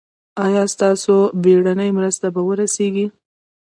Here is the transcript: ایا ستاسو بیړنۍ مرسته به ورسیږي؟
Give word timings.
ایا 0.45 0.63
ستاسو 0.73 1.15
بیړنۍ 1.43 1.89
مرسته 1.97 2.27
به 2.35 2.41
ورسیږي؟ 2.47 3.05